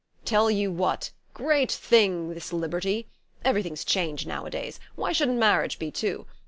[0.25, 3.05] "Tell you what, great thing, this liberty!
[3.45, 6.25] Everything's changed nowadays; why shouldn't marriage be too?